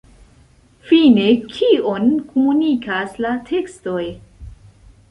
[0.91, 4.05] Fine, kion komunikas la tekstoj?